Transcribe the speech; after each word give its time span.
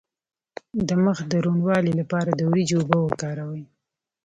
د 0.87 0.89
مخ 1.05 1.17
د 1.31 1.33
روڼوالي 1.45 1.93
لپاره 1.99 2.29
د 2.33 2.39
وریجو 2.49 2.77
اوبه 2.81 2.97
وکاروئ 3.03 3.63